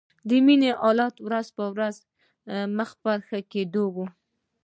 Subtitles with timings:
[0.29, 1.95] د مينې حالت ورځ په ورځ
[2.77, 3.97] مخ په ښه کېدو و